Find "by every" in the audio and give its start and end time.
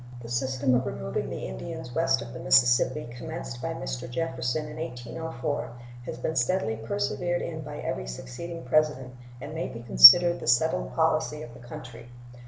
7.61-8.07